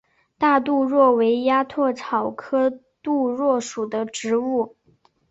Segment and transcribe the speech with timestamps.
[0.35, 4.75] 大杜若为鸭跖草科杜若属的植物。